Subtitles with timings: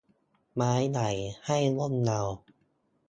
[0.55, 1.09] ไม้ใหญ่
[1.45, 2.19] ให้ร่มเงา